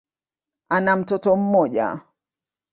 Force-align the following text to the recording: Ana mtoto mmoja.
Ana 0.69 0.95
mtoto 0.95 1.35
mmoja. 1.35 2.01